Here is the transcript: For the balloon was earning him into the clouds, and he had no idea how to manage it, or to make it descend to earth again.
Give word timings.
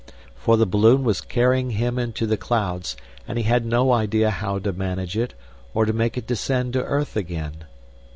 For 0.33 0.57
the 0.57 0.65
balloon 0.65 1.03
was 1.03 1.21
earning 1.37 1.69
him 1.69 1.99
into 1.99 2.25
the 2.25 2.35
clouds, 2.35 2.97
and 3.27 3.37
he 3.37 3.43
had 3.43 3.67
no 3.67 3.93
idea 3.93 4.31
how 4.31 4.57
to 4.57 4.73
manage 4.73 5.15
it, 5.15 5.35
or 5.75 5.85
to 5.85 5.93
make 5.93 6.17
it 6.17 6.25
descend 6.25 6.73
to 6.73 6.83
earth 6.83 7.15
again. 7.15 7.65